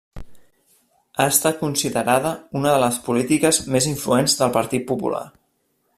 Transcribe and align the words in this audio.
Ha 1.23 1.27
estat 1.33 1.59
considerada 1.59 2.31
una 2.61 2.73
de 2.77 2.81
les 2.85 2.99
polítiques 3.09 3.61
més 3.77 3.89
influents 3.93 4.37
del 4.41 4.55
Partit 4.57 4.89
Popular. 4.95 5.25